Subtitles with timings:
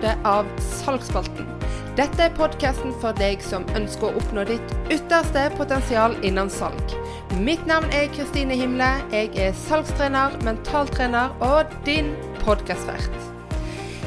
[0.00, 1.46] episode av Salgsspalten.
[1.96, 6.94] Dette er podkasten for deg som ønsker å oppnå ditt ytterste potensial innen salg.
[7.36, 8.88] Mitt navn er Kristine Himle.
[9.12, 13.12] Jeg er salgstrener, mentaltrener og din podkastvert.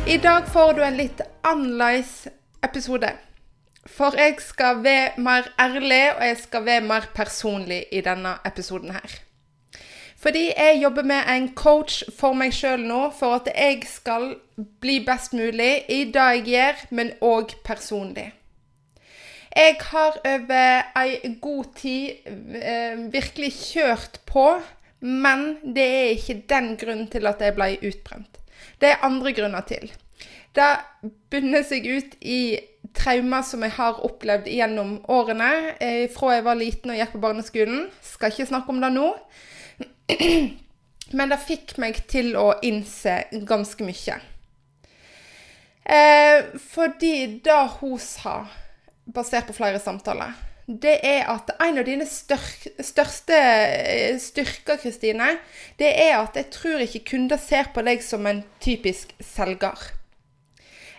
[0.10, 2.28] I dag får du en litt annerledes
[2.66, 3.14] episode.
[3.86, 8.96] For jeg skal være mer ærlig, og jeg skal være mer personlig i denne episoden
[8.98, 9.20] her.
[10.23, 14.30] Fordi jeg jobber med en coach for meg sjøl nå, for at jeg skal
[14.80, 18.30] bli best mulig i det jeg gjør, men òg personlig.
[19.54, 22.23] Jeg har over ei god tid
[22.55, 24.48] eh, virkelig kjørt på,
[25.04, 28.40] men det er ikke den grunnen til at jeg ble utbrent.
[28.80, 29.92] Det er andre grunner til.
[30.55, 30.72] Det
[31.30, 32.42] bunner seg ut i
[32.95, 35.52] traumer som jeg har opplevd gjennom årene,
[35.83, 37.89] eh, fra jeg var liten og gikk på barneskolen.
[38.02, 39.09] Skal ikke snakke om det nå.
[41.18, 44.20] Men det fikk meg til å innse ganske mye.
[45.84, 48.45] Eh, fordi det hun sa,
[49.06, 50.34] basert på flere samtaler,
[50.66, 55.34] det er at en av dine største eh, styrker, Kristine,
[55.80, 59.90] det er at jeg tror ikke kunder ser på deg som en typisk selger.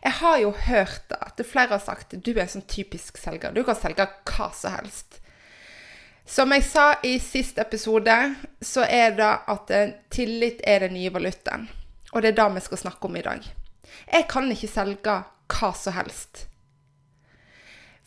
[0.04, 3.56] Jeg har jo hørt at flere har sagt du er en sånn typisk selger.
[3.56, 5.22] Du kan selge hva som helst.
[6.26, 8.14] Som jeg sa i siste episode,
[8.64, 11.68] så er det at eh, tillit er den nye valutaen.
[12.12, 13.44] Og det er det vi skal snakke om i dag.
[14.08, 15.18] Jeg kan ikke selge
[15.52, 16.46] hva som helst.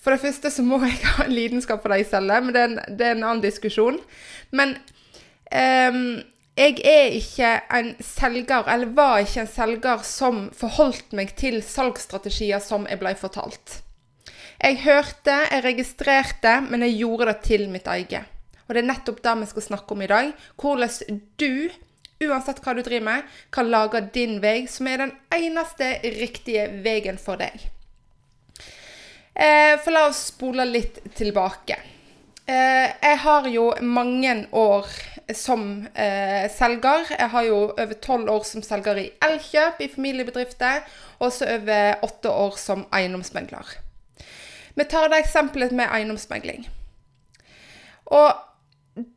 [0.01, 2.63] For det første så må jeg ha en lidenskap for det jeg selger, men det
[2.63, 4.01] er en, det er en annen diskusjon.
[4.49, 4.77] Men
[5.53, 6.01] um,
[6.57, 12.63] jeg er ikke en selger, eller var ikke en selger som forholdt meg til salgsstrategier
[12.65, 13.83] som jeg ble fortalt.
[14.57, 18.25] Jeg hørte, jeg registrerte, men jeg gjorde det til mitt eget.
[18.65, 20.31] Og det er nettopp det vi skal snakke om i dag.
[20.57, 21.69] Hvordan du,
[22.25, 27.21] uansett hva du driver med, kan lage din vei, som er den eneste riktige veien
[27.21, 27.69] for deg.
[29.37, 31.77] Eh, for la oss spole litt tilbake.
[32.47, 34.89] Eh, jeg har jo mange år
[35.37, 37.11] som eh, selger.
[37.13, 40.81] Jeg har jo over tolv år som selger i Elkjøp i familiebedrifter,
[41.21, 43.77] og så over åtte år som eiendomsmegler.
[44.77, 46.67] Vi tar det eksempelet med eiendomsmegling.
[48.13, 48.33] Og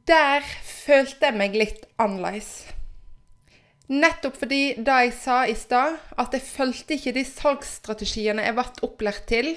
[0.09, 2.71] der følte jeg meg litt annerledes.
[3.91, 8.67] Nettopp fordi det jeg sa i stad, at jeg fulgte ikke de salgsstrategiene jeg ble
[8.87, 9.53] opplært til.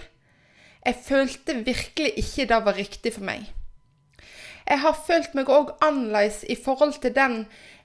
[0.84, 3.46] Jeg følte virkelig ikke det var riktig for meg.
[4.68, 7.42] Jeg har følt meg òg annerledes i forhold til den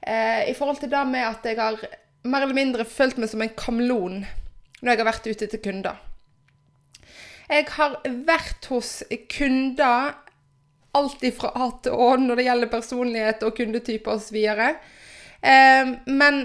[0.07, 1.79] eh, I forhold til det med at jeg har
[2.23, 4.21] mer eller mindre følt meg som en kameleon
[4.79, 6.08] når jeg har vært ute til kunder.
[7.49, 7.97] Jeg har
[8.29, 8.99] vært hos
[9.33, 10.15] kunder
[10.99, 14.39] alt fra A til Å når det gjelder personlighet og kundetyper osv.
[14.39, 16.41] Eh, men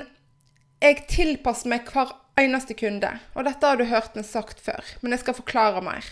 [0.84, 3.12] jeg tilpasser meg hver eneste kunde.
[3.36, 6.08] Og dette har du hørt meg sagt før, men jeg skal forklare mer.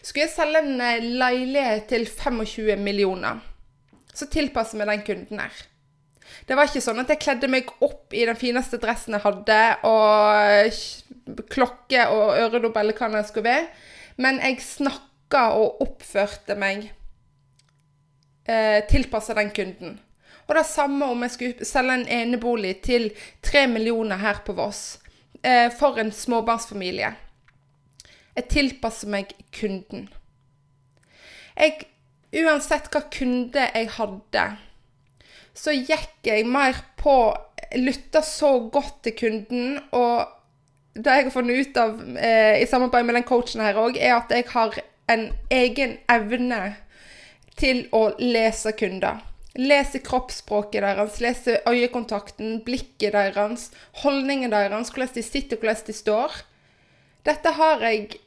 [0.00, 3.40] Skulle jeg selge en eh, leilighet til 25 millioner,
[4.16, 5.64] så tilpasser meg den kunden her.
[6.46, 9.60] Det var ikke sånn at jeg kledde meg opp i den fineste dressen jeg hadde,
[9.86, 13.68] og klokke og øredobb eller hva det skulle være.
[14.16, 16.88] Men jeg snakka og oppførte meg
[18.48, 19.98] eh, tilpassa den kunden.
[20.46, 23.10] Og det samme om jeg skulle selge en enebolig til
[23.42, 24.98] tre millioner her på Voss
[25.42, 27.12] eh, for en småbarnsfamilie.
[28.36, 30.06] Jeg tilpasser meg kunden.
[31.56, 31.86] Jeg,
[32.36, 34.46] uansett hva kunde jeg hadde,
[35.56, 37.16] så gikk jeg mer på
[37.80, 40.28] Lytta så godt til kunden og
[40.96, 44.16] det jeg har funnet ut av eh, i samarbeid med den coachen her òg, er
[44.16, 44.78] at jeg har
[45.12, 46.60] en egen evne
[47.60, 49.22] til å lese kunder.
[49.56, 53.70] Lese kroppsspråket deres, lese øyekontakten, blikket deres,
[54.02, 56.40] holdningen deres, hvordan de sitter, hvordan de står.
[57.26, 58.20] Dette har jeg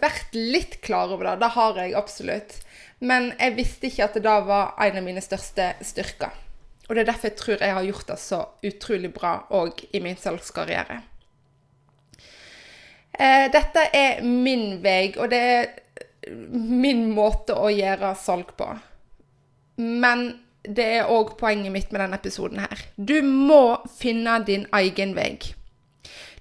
[0.00, 1.38] vært litt klar over, det.
[1.44, 2.58] Det har jeg absolutt.
[3.00, 6.34] Men jeg visste ikke at det da var en av mine største styrker.
[6.88, 10.00] Og det er derfor jeg tror jeg har gjort det så utrolig bra òg i
[10.04, 11.02] min salgskarriere.
[13.18, 15.70] Eh, dette er min vei, og det er
[16.54, 18.68] min måte å gjøre salg på.
[19.78, 20.28] Men
[20.62, 22.82] det er òg poenget mitt med denne episoden her.
[22.96, 25.32] Du må finne din egen vei.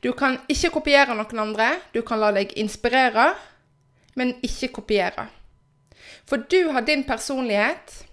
[0.04, 1.70] Du kan ikke kopiere noen andre.
[1.94, 3.32] Du kan la deg inspirere,
[4.16, 5.28] men ikke kopiere.
[6.28, 8.04] For du har din personlighet.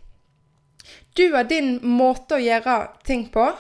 [1.15, 3.51] Du har din måte å gjøre ting på.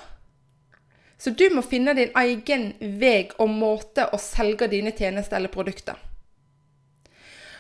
[1.25, 2.67] Så du må finne din egen
[3.00, 5.97] vei og måte å selge dine tjenester eller produkter.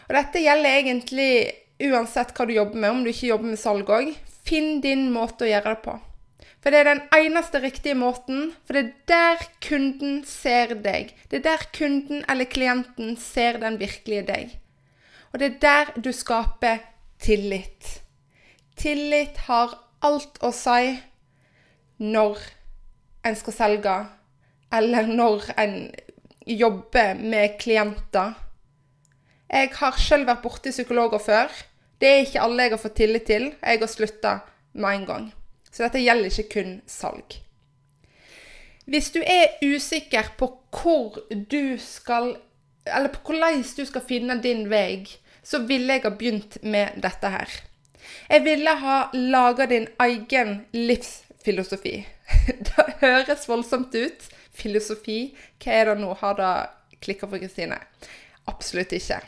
[0.04, 1.30] Og dette gjelder egentlig
[1.80, 4.10] uansett hva du jobber med, om du ikke jobber med salg òg.
[4.44, 5.94] Finn din måte å gjøre det på.
[6.60, 11.14] For det er den eneste riktige måten, for det er der kunden ser deg.
[11.32, 14.52] Det er der kunden eller klienten ser den virkelige deg.
[15.32, 16.84] Og det er der du skaper
[17.20, 18.02] tillit.
[18.76, 19.72] Tillit har
[20.04, 20.98] alt å si
[22.04, 22.44] når
[23.24, 23.94] en skal selge,
[24.74, 25.76] eller når en
[26.46, 28.34] jobber med klienter.
[29.50, 31.52] Jeg har selv vært borti psykologer før.
[32.00, 33.48] Det er ikke alle jeg har fått tillit til.
[33.62, 34.38] Jeg har slutta
[34.72, 35.26] med en gang.
[35.70, 37.38] Så dette gjelder ikke kun salg.
[38.84, 42.34] Hvis du er usikker på hvor du skal
[42.84, 45.06] Eller på hvordan du skal finne din vei,
[45.42, 47.48] så ville jeg ha begynt med dette her.
[48.28, 50.66] Jeg ville ha laga din egen
[51.44, 52.06] livsfilosofi.
[52.46, 54.30] Det høres voldsomt ut.
[54.54, 56.14] Filosofi, hva er det nå?
[56.20, 57.78] Har det klikka for Kristine?
[58.46, 59.20] Absolutt ikke.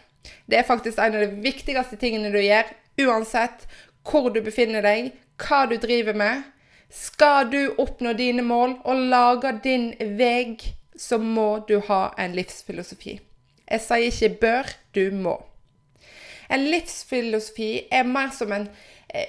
[0.46, 2.66] Det er faktisk en av de viktigste tingene du gjør,
[3.02, 3.66] uansett
[4.06, 6.44] hvor du befinner deg, hva du driver med.
[6.90, 10.56] Skal du oppnå dine mål og lage din vei,
[10.96, 13.18] så må du ha en livsfilosofi.
[13.66, 15.40] Jeg sier ikke bør, du må.
[16.48, 18.68] En livsfilosofi er mer som en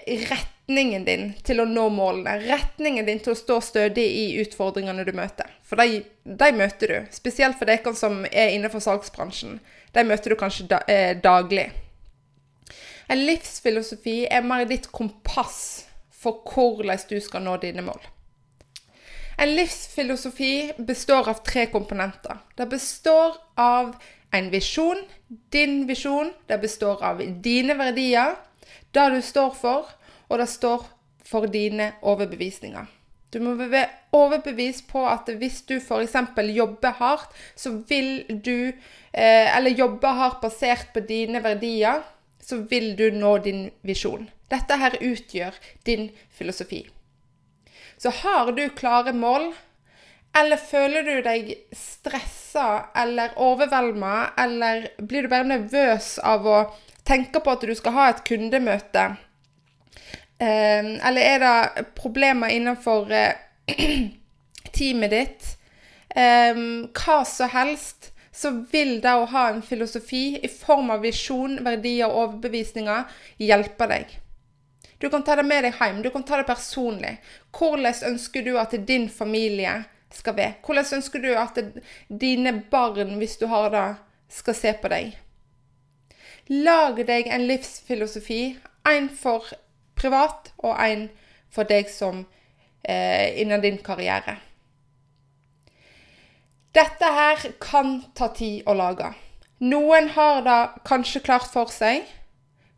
[0.07, 2.37] retningen din til å nå målene.
[2.47, 5.49] Retningen din til å stå stødig i utfordringene du møter.
[5.67, 6.97] For de, de møter du.
[7.15, 9.59] Spesielt for dere som er innenfor salgsbransjen.
[9.95, 11.69] De møter du kanskje da, eh, daglig.
[13.07, 18.01] En livsfilosofi er mer ditt kompass for hvordan du skal nå dine mål.
[19.37, 22.39] En livsfilosofi består av tre komponenter.
[22.57, 23.93] Det består av
[24.33, 25.03] en visjon,
[25.53, 26.33] din visjon.
[26.47, 28.35] Det består av dine verdier,
[28.93, 29.89] det du står for,
[30.29, 30.85] og det står
[31.27, 32.85] for dine overbevisninger.
[33.33, 36.15] Du må være overbevist på at hvis du f.eks.
[36.55, 38.71] jobber hardt, så vil du
[39.13, 42.03] eh, Eller jobber hardt basert på dine verdier,
[42.39, 44.29] så vil du nå din visjon.
[44.49, 45.55] Dette her utgjør
[45.85, 46.87] din filosofi.
[47.97, 49.51] Så har du klare mål,
[50.37, 56.59] eller føler du deg stressa eller overvelda, eller blir du bare nervøs av å
[57.07, 59.07] tenke på at du skal ha et kundemøte?
[60.37, 63.33] Eh, eller er det problemer innenfor eh,
[64.75, 65.49] teamet ditt?
[66.11, 66.61] Eh,
[66.91, 72.05] hva som helst så vil det å ha en filosofi i form av visjon, verdier
[72.11, 74.11] og overbevisninger hjelpe deg.
[75.01, 77.15] Du kan ta det med deg hjem, du kan ta det personlig.
[77.53, 79.79] Hvordan ønsker du at din familie
[80.13, 80.59] skal være?
[80.65, 81.57] Hvordan ønsker du at
[82.09, 83.87] dine barn, hvis du har det,
[84.29, 85.17] skal se på deg?
[86.47, 88.57] Lag deg en livsfilosofi,
[88.87, 89.49] en for
[89.99, 91.07] privat og en
[91.51, 92.23] for deg som
[92.87, 94.37] eh, innen din karriere.
[96.77, 99.09] Dette her kan ta tid å lage.
[99.59, 102.05] Noen har det kanskje klart for seg.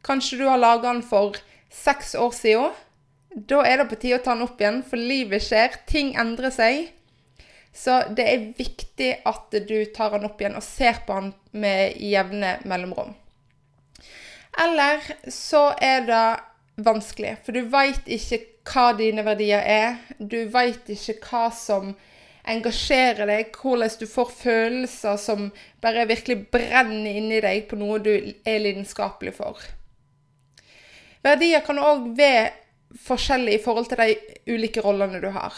[0.08, 1.36] Kanskje du har laga den for
[1.70, 2.78] seks år siden.
[3.30, 5.76] Da er det på tide å ta den opp igjen, for livet skjer.
[5.90, 6.88] Ting endrer seg.
[7.76, 12.00] Så det er viktig at du tar den opp igjen og ser på den med
[12.02, 13.14] jevne mellomrom.
[14.60, 16.26] Eller så er det
[16.84, 19.98] vanskelig, for du veit ikke hva dine verdier er.
[20.20, 21.94] Du veit ikke hva som
[22.50, 25.50] engasjerer deg, hvordan du får følelser som
[25.84, 29.60] bare virkelig brenner inni deg på noe du er lidenskapelig for.
[31.24, 32.50] Verdier kan òg være
[33.06, 35.56] forskjellige i forhold til de ulike rollene du har.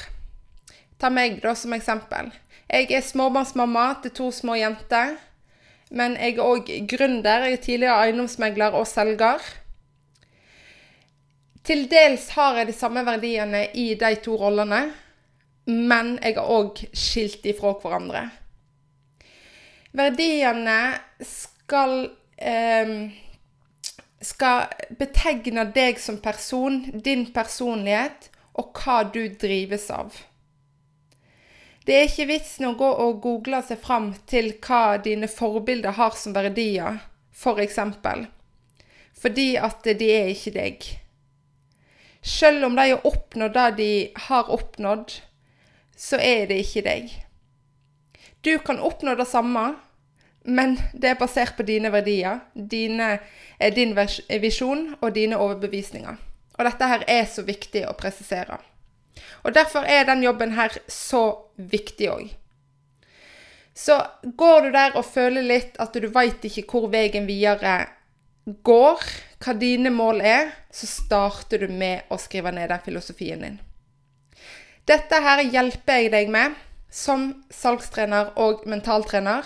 [1.00, 2.31] Ta meg da som eksempel.
[2.72, 5.15] Jeg er småbarnsmamma til to små jenter.
[5.91, 7.48] Men jeg er òg gründer.
[7.48, 9.43] Jeg er tidligere eiendomsmegler og selger.
[11.67, 14.81] Til dels har jeg de samme verdiene i de to rollene,
[15.69, 18.24] men jeg har òg skilt ifra hverandre.
[19.93, 20.79] Verdiene
[21.27, 22.07] skal
[22.39, 22.95] eh,
[24.21, 24.69] skal
[25.00, 28.29] betegne deg som person, din personlighet,
[28.60, 30.13] og hva du drives av.
[31.91, 36.13] Det er ikke vitsen å gå og google seg fram til hva dine forbilder har
[36.15, 37.41] som verdier, f.eks.
[37.41, 38.21] For eksempel.
[39.21, 40.88] fordi at de er ikke deg.
[42.21, 43.89] Selv om de har oppnådd det de
[44.29, 45.17] har oppnådd,
[45.98, 47.12] så er det ikke deg.
[48.41, 49.75] Du kan oppnå det samme,
[50.48, 53.17] men det er basert på dine verdier, dine,
[53.75, 53.98] din
[54.39, 56.15] visjon og dine overbevisninger.
[56.55, 58.62] Og dette her er så viktig å presisere.
[59.44, 61.24] Og derfor er den jobben her så
[61.56, 62.30] viktig òg.
[63.74, 63.98] Så
[64.38, 67.75] går du der og føler litt at du veit ikke hvor veien videre
[68.65, 69.03] går,
[69.41, 73.60] hva dine mål er, så starter du med å skrive ned den filosofien din.
[74.89, 76.58] Dette her hjelper jeg deg med
[76.91, 79.46] som salgstrener og mentaltrener.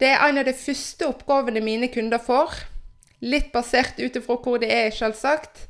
[0.00, 2.54] Det er en av de første oppgavene mine kunder får.
[3.24, 5.66] Litt basert ut ifra hvor de er, selvsagt.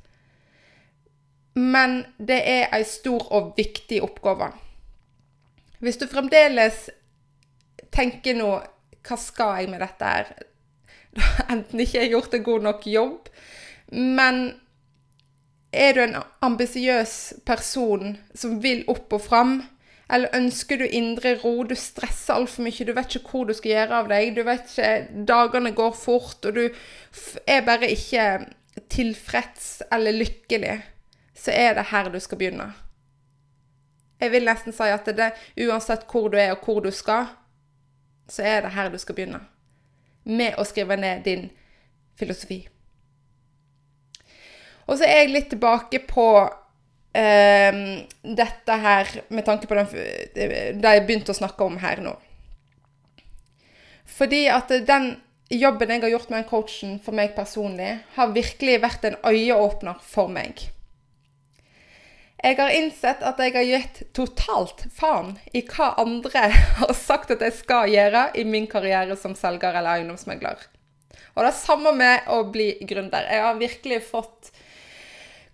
[1.57, 4.51] Men det er ei stor og viktig oppgave.
[5.81, 6.87] Hvis du fremdeles
[7.93, 8.51] tenker nå
[9.07, 10.31] Hva skal jeg med dette her?
[11.17, 13.29] Har enten ikke jeg gjort en god nok jobb,
[13.95, 14.41] men
[15.73, 17.15] er du en ambisiøs
[17.47, 19.55] person som vil opp og fram?
[20.13, 21.63] Eller ønsker du indre ro?
[21.63, 22.87] Du stresser altfor mye.
[22.87, 24.35] Du vet ikke hvor du skal gjøre av deg.
[24.37, 26.69] Du vet ikke Dagene går fort, og du
[27.47, 28.27] er bare ikke
[28.93, 30.77] tilfreds eller lykkelig.
[31.37, 32.71] Så er det her du skal begynne.
[34.21, 35.33] Jeg vil nesten si at det,
[35.67, 37.29] uansett hvor du er og hvor du skal,
[38.29, 39.43] så er det her du skal begynne.
[40.25, 41.51] Med å skrive ned din
[42.19, 42.63] filosofi.
[44.87, 46.27] Og så er jeg litt tilbake på
[47.17, 47.81] eh,
[48.23, 49.91] dette her med tanke på den,
[50.33, 52.15] det jeg begynte å snakke om her nå.
[54.17, 55.13] Fordi at den
[55.53, 60.01] jobben jeg har gjort med den coachen for meg personlig, har virkelig vært en øyeåpner
[60.03, 60.71] for meg.
[62.47, 66.45] Jeg har innsett at jeg har gitt totalt faen i hva andre
[66.79, 70.61] har sagt at jeg skal gjøre i min karriere som selger eller eiendomsmegler.
[71.35, 73.27] Og det er samme med å bli gründer.
[73.27, 74.53] Jeg har virkelig fått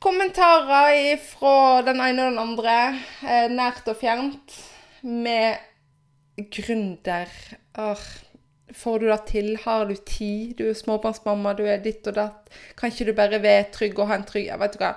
[0.05, 2.77] kommentarer fra den ene og den andre,
[3.25, 4.59] eh, nært og fjernt,
[5.01, 7.33] med gründer.
[7.79, 8.05] Åh,
[8.75, 9.51] får du det til?
[9.65, 10.59] Har du tid?
[10.59, 12.53] Du er småbarnsmamma, du er ditt og datt.
[12.77, 14.95] Kan ikke du bare være trygg og ha en trygg Jeg Vet du hva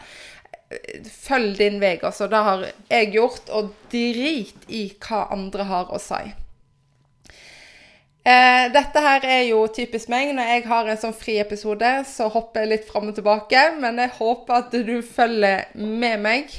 [1.11, 1.97] følg din vei.
[2.01, 6.23] Altså, det har jeg gjort, og drit i hva andre har å si.
[8.25, 10.31] Eh, dette her er jo typisk meg.
[10.33, 13.67] Når jeg har en sånn fri episode, så hopper jeg litt fram og tilbake.
[13.81, 16.55] Men jeg håper at du følger med meg.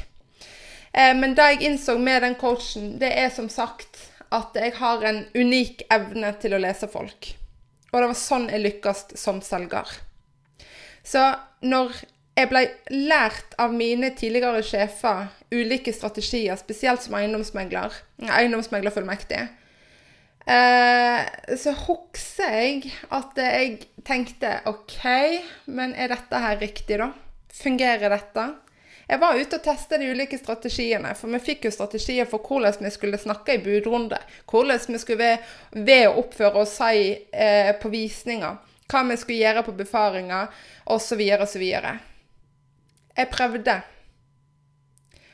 [0.93, 5.03] Eh, men det jeg innså med den coachen, det er som sagt at jeg har
[5.07, 7.33] en unik evne til å lese folk.
[7.91, 9.91] Og det var sånn jeg lykkes som selger.
[11.07, 11.23] Så
[11.67, 11.99] når
[12.37, 12.63] jeg ble
[12.93, 17.95] lært av mine tidligere sjefer ulike strategier, spesielt som eiendomsmegler.
[18.29, 19.47] Eiendomsmeglerfullmektig.
[20.47, 21.23] Eh,
[21.59, 25.01] så husker jeg at jeg tenkte OK,
[25.67, 27.11] men er dette her riktig, da?
[27.57, 28.45] Fungerer dette?
[29.07, 32.85] Jeg var ute og testet de ulike strategiene, for vi fikk jo strategier for hvordan
[32.85, 34.19] vi skulle snakke i budrunde.
[34.51, 35.31] Hvordan vi skulle
[35.73, 38.61] ved å oppføre oss si eh, på visninger.
[38.91, 40.53] Hva vi skulle gjøre på befaringer,
[40.93, 41.65] osv., osv.
[43.17, 43.81] Jeg prøvde.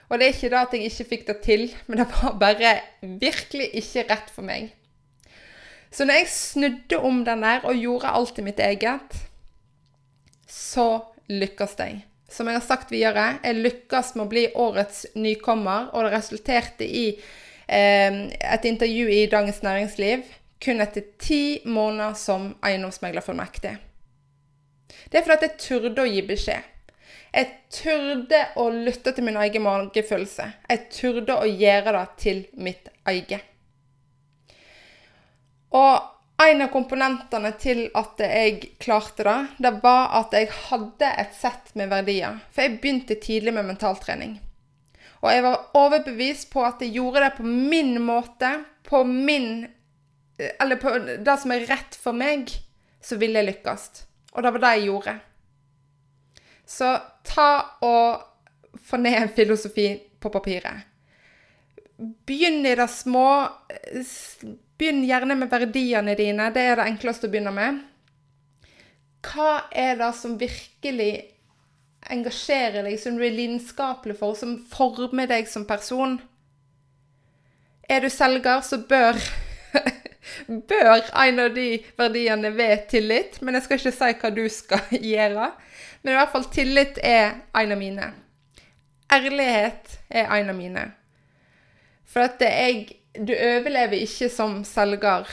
[0.08, 2.72] Og det er ikke da at jeg ikke fikk det til, men det var bare
[3.00, 4.70] virkelig ikke rett for meg.
[5.92, 9.16] Så når jeg snudde om den der og gjorde alt i mitt eget,
[10.48, 10.86] så
[11.28, 12.02] lykkes jeg.
[12.28, 16.84] Som jeg har sagt videre, jeg lykkes med å bli årets nykommer, og det resulterte
[16.84, 17.06] i
[17.68, 20.24] eh, et intervju i Dagens Næringsliv
[20.62, 23.72] kun etter ti måneder som eiendomsmeglerfullmektig.
[25.10, 26.72] Det er fordi jeg turde å gi beskjed.
[27.32, 30.48] Jeg turde å lytte til min egen magefølelse.
[30.68, 33.48] Jeg turde å gjøre det til mitt eget.
[35.72, 41.36] Og en av komponentene til at jeg klarte det, det var at jeg hadde et
[41.38, 42.40] sett med verdier.
[42.52, 44.36] For jeg begynte tidlig med mentaltrening.
[45.22, 49.68] Og jeg var overbevist på at jeg gjorde det på min måte, på min
[50.42, 52.48] Eller på det som er rett for meg,
[53.04, 53.82] så ville jeg lykkes.
[54.32, 55.12] Og det var det jeg gjorde.
[56.66, 56.95] Så
[57.26, 59.88] ta og få ned en filosofi
[60.21, 60.88] på papiret.
[62.26, 63.28] Begynn i det små.
[64.78, 66.50] Begynn gjerne med verdiene dine.
[66.54, 67.83] Det er det enkleste å begynne med.
[69.23, 71.12] Hva er det som virkelig
[72.11, 76.19] engasjerer deg, som du er lidenskapelig for, som former deg som person?
[77.90, 79.19] Er du selger, så bør
[80.46, 81.66] bør en av de
[81.98, 83.38] verdiene være tillit.
[83.42, 85.52] Men jeg skal ikke si hva du skal gjøre.
[86.02, 88.10] Men i hvert fall tillit er en av mine.
[89.12, 90.88] Ærlighet er en av mine.
[92.08, 95.28] For at jeg Du overlever ikke som selger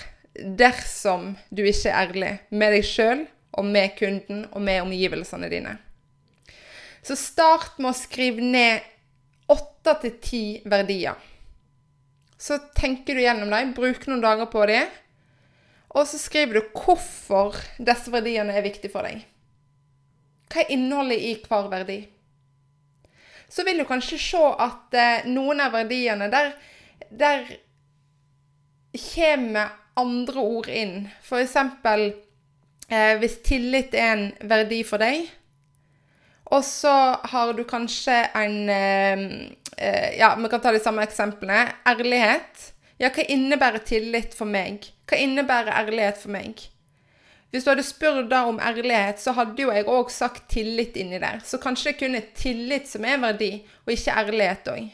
[0.60, 3.22] dersom du ikke er ærlig med deg sjøl
[3.56, 5.78] og med kunden og med omgivelsene dine.
[7.04, 8.84] Så start med å skrive ned
[9.48, 11.16] åtte til ti verdier.
[12.40, 14.88] Så tenker du gjennom dem, bruk noen dager på dem,
[15.90, 19.26] og så skriver du hvorfor disse verdiene er viktige for deg.
[20.50, 22.00] Hva er innholdet i hver verdi?
[23.50, 26.54] Så vil du kanskje se at eh, noen av verdiene der,
[27.10, 27.48] der
[28.94, 31.08] kommer andre ord inn.
[31.26, 32.12] Eksempel
[32.88, 35.26] eh, hvis tillit er en verdi for deg,
[36.50, 36.94] og så
[37.32, 39.24] har du kanskje en eh,
[39.78, 41.68] eh, Ja, vi kan ta de samme eksemplene.
[41.88, 42.74] Ærlighet.
[43.00, 44.90] Ja, hva innebærer tillit for meg?
[45.08, 46.66] Hva innebærer ærlighet for meg?
[47.50, 51.18] Hvis du hadde spurt da om ærlighet, så hadde jo jeg òg sagt tillit inni
[51.22, 51.40] der.
[51.46, 53.54] Så kanskje det kun er tillit som er verdi,
[53.86, 54.92] og ikke ærlighet òg.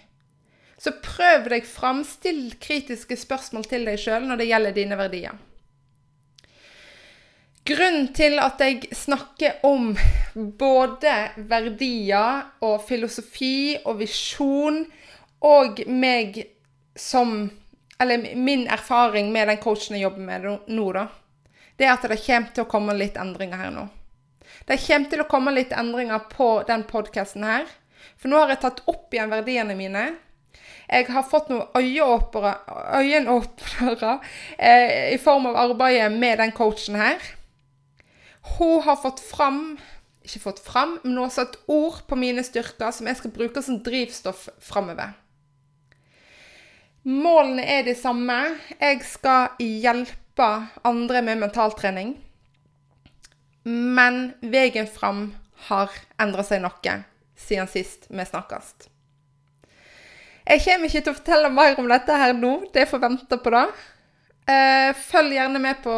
[0.80, 2.04] Så prøv deg fram.
[2.08, 5.36] Still kritiske spørsmål til deg sjøl når det gjelder dine verdier.
[7.66, 9.96] Grunnen til at jeg snakker om
[10.60, 11.14] både
[11.50, 14.84] verdier og filosofi og visjon,
[15.46, 16.44] og meg
[16.96, 17.52] som
[18.00, 21.06] Eller min erfaring med den coachen jeg jobber med nå, da
[21.78, 23.88] det er at det kommer til å komme litt endringer her nå.
[24.68, 27.66] Det kommer til å komme litt endringer på den podkasten her.
[28.16, 30.06] For nå har jeg tatt opp igjen verdiene mine.
[30.86, 34.14] Jeg har fått noen øyenåpnere
[34.58, 37.20] eh, i form av arbeidet med den coachen her.
[38.56, 39.78] Hun har fått fram
[40.26, 43.62] Ikke fått fram, men hun har satt ord på mine styrker som jeg skal bruke
[43.62, 45.12] som drivstoff framover.
[47.06, 48.34] Målene er de samme.
[48.80, 50.48] Jeg skal hjelpe
[50.82, 52.16] andre med mentaltrening.
[53.70, 55.28] Men veien fram
[55.70, 56.98] har endra seg noe
[57.38, 58.74] siden sist vi snakkes.
[60.46, 63.54] Jeg kommer ikke til å fortelle mer om dette her nå, det får vente på
[63.54, 63.66] det.
[64.46, 65.96] Eh, følg gjerne med på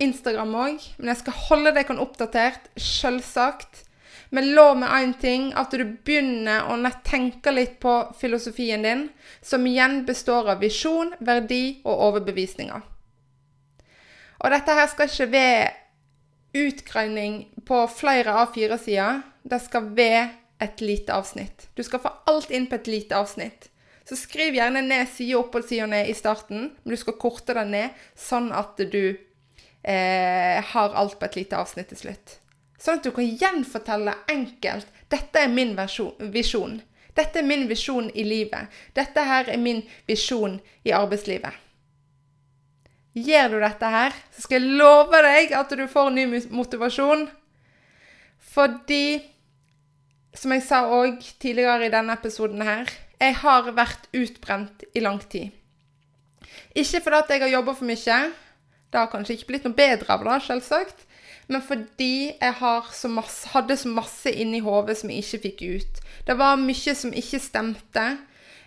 [0.00, 3.84] Instagram òg, men jeg skal holde dere oppdatert, selvsagt.
[4.32, 9.02] Men lov meg én ting, at du begynner å tenke litt på filosofien din,
[9.44, 12.80] som igjen består av visjon, verdi og overbevisninger.
[14.42, 15.66] Og dette her skal ikke være
[16.62, 17.36] utgreining
[17.68, 19.20] på flere av fire sider.
[19.44, 20.30] Det skal være
[20.62, 21.68] et lite avsnitt.
[21.76, 23.68] Du skal få alt inn på et lite avsnitt.
[24.08, 27.54] Så skriv gjerne ned side opp og side ned i starten, men du skal korte
[27.54, 29.14] det ned sånn at du
[29.84, 32.38] eh, har alt på et lite avsnitt til slutt.
[32.82, 36.80] Sånn at du kan gjenfortelle enkelt 'Dette er min visjon'.
[37.14, 38.72] Dette er min visjon i livet.
[38.96, 41.52] Dette her er min visjon i arbeidslivet.
[43.12, 47.26] Gjør du dette her, så skal jeg love deg at du får ny motivasjon.
[48.54, 49.20] Fordi,
[50.32, 52.88] som jeg sa òg tidligere i denne episoden her,
[53.20, 55.52] jeg har vært utbrent i lang tid.
[56.74, 58.18] Ikke fordi jeg har jobba for mye.
[58.92, 61.06] Det har kanskje ikke blitt noe bedre av det, selvsagt.
[61.48, 66.02] Men fordi jeg så masse, hadde så masse inni hodet som jeg ikke fikk ut.
[66.28, 68.04] Det var mye som ikke stemte.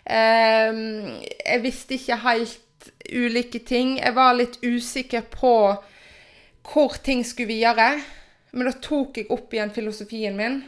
[0.05, 3.97] Ehm, jeg visste ikke helt ulike ting.
[4.01, 5.55] Jeg var litt usikker på
[6.65, 8.01] hvor ting skulle videre.
[8.51, 10.63] Men da tok jeg opp igjen filosofien min.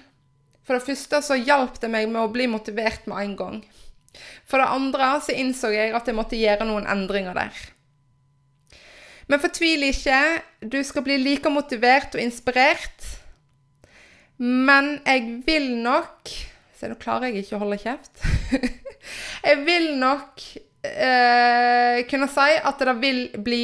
[0.67, 3.57] For det første så hjalp det meg med å bli motivert med en gang.
[4.49, 7.65] For det andre så innså jeg at jeg måtte gjøre noen endringer der.
[9.27, 10.19] Men fortvil ikke.
[10.61, 13.09] Du skal bli like motivert og inspirert.
[14.37, 16.35] Men jeg vil nok
[16.77, 18.19] Se, nå klarer jeg ikke å holde kjeft.
[19.47, 20.43] jeg vil nok
[20.85, 23.63] eh, kunne si at det vil bli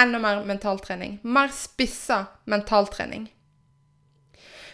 [0.00, 1.18] enda mer mentaltrening.
[1.20, 3.26] Mer spissa mentaltrening.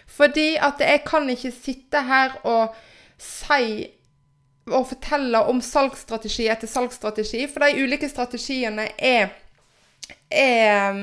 [0.06, 2.78] Fordi at jeg kan ikke sitte her og
[3.18, 3.88] si
[4.70, 9.32] og fortelle om salgsstrategi etter salgsstrategi, for de ulike strategiene er
[10.30, 10.96] er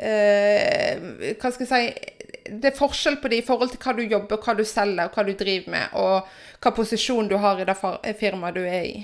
[0.00, 4.02] øh, Hva skal jeg si Det er forskjell på det i forhold til hva du
[4.02, 6.26] jobber, hva du selger, hva du driver med, og
[6.60, 7.76] hva posisjon du har i det
[8.18, 8.96] firmaet du er i.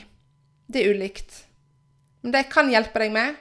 [0.66, 1.44] Det er ulikt.
[2.22, 3.36] Men det jeg kan hjelpe deg med,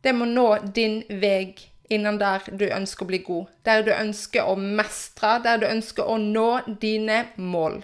[0.00, 1.52] det må nå din vei
[1.92, 3.50] innen der du ønsker å bli god.
[3.66, 6.48] Der du ønsker å mestre, der du ønsker å nå
[6.80, 7.82] dine mål.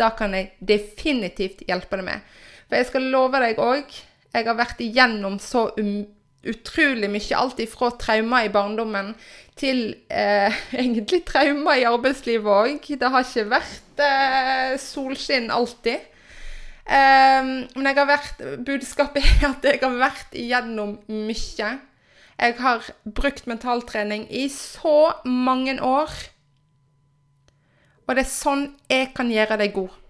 [0.00, 2.24] Da kan jeg definitivt hjelpe deg med.
[2.68, 3.92] For jeg skal love deg òg,
[4.32, 6.02] jeg har vært igjennom så um,
[6.48, 7.36] utrolig mye.
[7.38, 9.12] Alt ifra traumer i barndommen
[9.58, 12.88] til eh, egentlig traumer i arbeidslivet òg.
[12.88, 16.08] Det har ikke vært eh, solskinn alltid.
[16.82, 21.72] Eh, men jeg har vært, budskapet er at jeg har vært igjennom mye.
[22.42, 26.10] Jeg har brukt mentaltrening i så mange år.
[28.08, 30.01] Og det er sånn jeg kan gjøre deg god.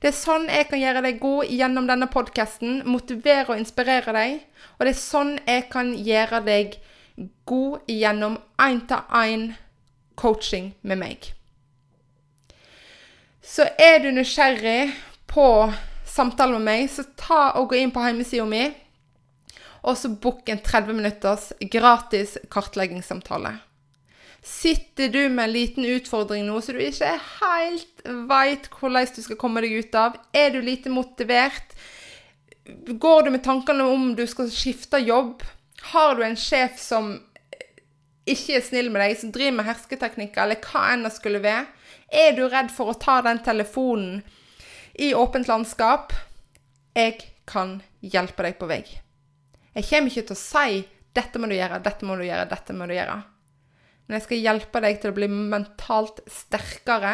[0.00, 2.82] Det er sånn jeg kan gjøre deg god gjennom denne podkasten.
[2.88, 4.38] Motivere og inspirere deg.
[4.78, 6.78] Og det er sånn jeg kan gjøre deg
[7.48, 9.50] god gjennom én-til-én
[10.20, 11.30] coaching med meg.
[13.40, 14.92] Så er du nysgjerrig
[15.30, 15.46] på
[16.06, 18.66] samtale med meg, så ta og gå inn på hjemmesida mi,
[19.80, 23.56] og så book en 30 minutters gratis kartleggingssamtale.
[24.42, 29.38] Sitter du med en liten utfordring nå så du ikke helt veit hvordan du skal
[29.40, 31.74] komme deg ut av, er du lite motivert,
[32.88, 35.42] går du med tankene om du skal skifte jobb,
[35.92, 37.12] har du en sjef som
[38.30, 41.66] ikke er snill med deg, som driver med hersketeknikker, eller hva enn det skulle være,
[42.10, 44.20] er du redd for å ta den telefonen
[45.00, 46.14] i åpent landskap.
[46.96, 48.82] Jeg kan hjelpe deg på vei.
[49.74, 52.74] Jeg kommer ikke til å si Dette må du gjøre, dette må du gjøre, dette
[52.76, 53.16] må du gjøre.
[54.10, 57.12] Men jeg skal hjelpe deg til å bli mentalt sterkere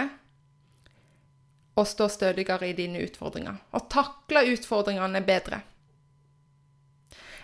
[1.77, 3.59] og stå stødigere i dine utfordringer.
[3.77, 5.59] Og takle utfordringene bedre.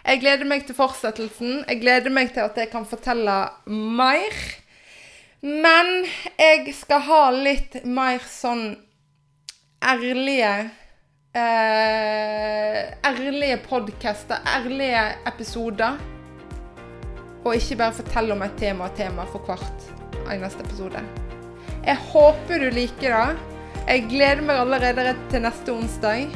[0.07, 1.67] Jeg gleder meg til fortsettelsen.
[1.69, 3.35] Jeg gleder meg til at jeg kan fortelle
[3.69, 4.41] mer.
[5.45, 6.09] Men
[6.41, 8.71] jeg skal ha litt mer sånn
[9.85, 10.55] ærlige
[11.37, 16.01] eh, Ærlige podcaster, ærlige episoder.
[17.43, 19.89] Og ikke bare fortelle om et tema og tema for hvert
[20.31, 21.03] eneste episode.
[21.83, 23.49] Jeg håper du liker det.
[23.89, 26.29] Jeg gleder meg allerede til neste onsdag.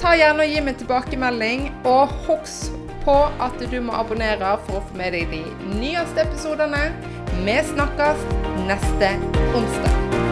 [0.00, 2.72] Ta gjerne og Gi meg tilbakemelding, og husk
[3.04, 5.42] på at du må abonnere for å få med deg de
[5.80, 6.88] nyeste episodene.
[7.44, 8.24] Vi snakkes
[8.70, 9.12] neste
[9.58, 10.27] onsdag.